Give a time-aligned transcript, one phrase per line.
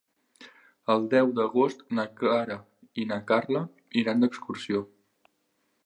[0.93, 2.57] El deu d'agost na Clara
[3.03, 3.65] i na Carla
[4.05, 4.87] iran d'excursió.